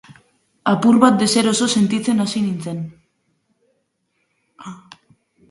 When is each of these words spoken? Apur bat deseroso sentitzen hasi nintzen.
Apur 0.71 0.95
bat 1.03 1.19
deseroso 1.23 1.67
sentitzen 1.73 2.23
hasi 2.25 2.41
nintzen. 2.47 2.81